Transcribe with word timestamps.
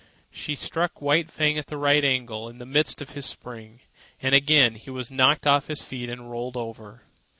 She 0.31 0.55
struck 0.55 0.99
White 0.99 1.29
Fang 1.29 1.59
at 1.59 1.71
right 1.71 2.03
angles 2.03 2.49
in 2.51 2.57
the 2.57 2.65
midst 2.65 3.03
of 3.03 3.11
his 3.11 3.27
spring, 3.27 3.81
and 4.19 4.33
again 4.33 4.73
he 4.73 4.89
was 4.89 5.11
knocked 5.11 5.45
off 5.45 5.67
his 5.67 5.83
feet 5.83 6.09
and 6.09 6.31
rolled 6.31 6.57
over. 6.57 7.03